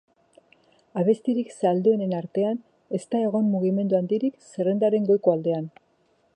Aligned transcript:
Abestirik 1.01 1.51
salduenen 1.57 2.15
artean, 2.21 2.57
ez 2.99 3.03
da 3.13 3.23
egon 3.27 3.53
mugimendu 3.57 4.01
handirik 4.01 4.43
zerrendaren 4.53 5.07
goiko 5.13 5.39
aldean. 5.39 5.73